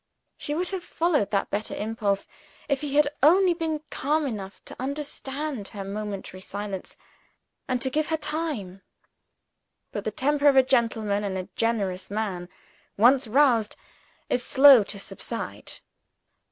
[0.35, 2.27] She would have followed that better impulse,
[2.67, 6.97] if he had only been calm enough to understand her momentary silence,
[7.67, 8.81] and to give her time.
[9.91, 12.49] But the temper of a gentle and generous man,
[12.97, 13.75] once roused,
[14.27, 15.73] is slow to subside.